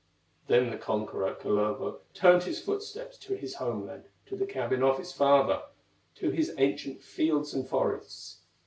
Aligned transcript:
Then 0.47 0.71
the 0.71 0.79
conqueror, 0.79 1.37
Kullervo, 1.39 1.99
Turned 2.15 2.41
his 2.41 2.59
footsteps 2.59 3.19
to 3.19 3.35
his 3.35 3.53
home 3.57 3.85
land, 3.85 4.05
To 4.25 4.35
the 4.35 4.47
cabin 4.47 4.81
of 4.81 4.97
his 4.97 5.11
father, 5.11 5.61
To 6.15 6.31
his 6.31 6.55
ancient 6.57 7.03
fields 7.03 7.53
and 7.53 7.67
forests. 7.67 8.39